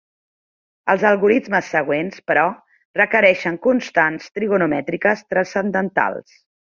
[0.93, 2.45] Els algoritmes següents, però,
[3.01, 6.35] requereixen constants trigonomètriques transcendentals.